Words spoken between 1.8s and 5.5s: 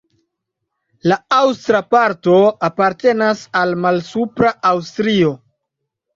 parto apartenas al Malsupra Aŭstrio.